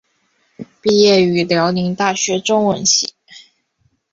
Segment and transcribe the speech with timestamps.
[0.81, 3.13] 毕业于辽宁大学中文系。